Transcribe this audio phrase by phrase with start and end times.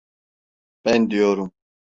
[0.85, 1.51] Ben diyorum.